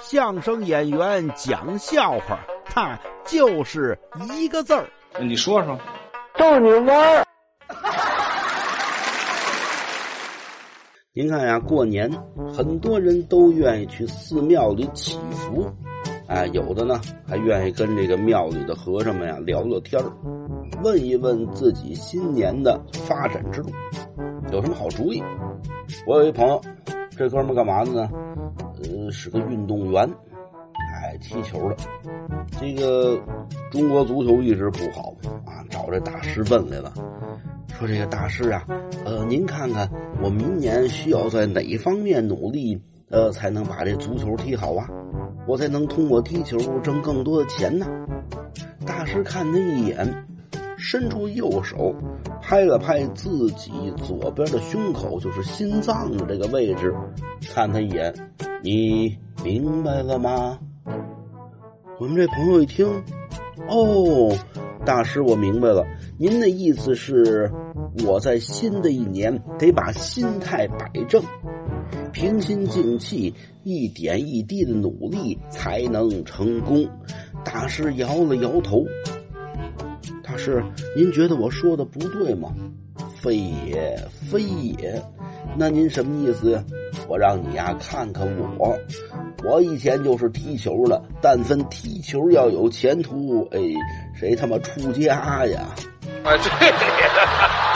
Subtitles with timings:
[0.00, 3.98] 相声演员讲笑话，他就是
[4.32, 4.86] 一个字儿。
[5.20, 5.76] 你说说，
[6.36, 7.24] 逗你玩儿。
[11.12, 12.08] 您看呀，过年
[12.56, 15.68] 很多人都愿意去寺庙里祈福，
[16.28, 20.12] 哎，有的呢还愿意跟这个庙里的和尚们呀聊聊天儿，
[20.84, 23.70] 问一问自己新年的发展之路，
[24.52, 25.20] 有什么好主意。
[26.06, 26.60] 我有一朋友，
[27.16, 28.08] 这哥们干嘛的呢？
[28.88, 30.08] 呃，是个运动员，
[30.94, 31.76] 哎，踢球的。
[32.60, 33.20] 这个
[33.70, 35.14] 中国足球一直不好
[35.44, 36.92] 啊，找这大师问来了。
[37.78, 38.66] 说这个大师啊，
[39.04, 39.88] 呃，您看看
[40.22, 44.88] 我明年需要在哪方面努力，呃，才能把这足球踢好啊？
[45.46, 47.86] 我才能通过踢球挣更多的钱呢？
[48.86, 50.26] 大师看他一眼，
[50.78, 51.94] 伸出右手，
[52.40, 56.94] 拍了拍自己左边的胸口，就是心脏的这个位置，
[57.52, 58.14] 看他一眼，
[58.62, 60.58] 你明白了吗？
[61.98, 62.86] 我们这朋友一听，
[63.68, 64.32] 哦，
[64.86, 65.84] 大师，我明白了，
[66.16, 67.52] 您的意思是。
[68.04, 71.20] 我在新的一年得把心态摆正，
[72.12, 76.86] 平心静气，一点一滴的努力才能成功。
[77.44, 78.84] 大师摇了摇头。
[80.38, 80.64] 是，
[80.96, 82.54] 您觉得我说的不对吗？
[83.20, 83.98] 非也，
[84.30, 85.02] 非也。
[85.56, 86.64] 那您什么意思呀？
[87.08, 88.24] 我让你呀看看
[88.56, 88.78] 我，
[89.44, 91.02] 我以前就是踢球的。
[91.20, 93.58] 但凡踢球要有前途，哎，
[94.14, 95.74] 谁他妈出家呀？
[96.22, 97.67] 啊，对。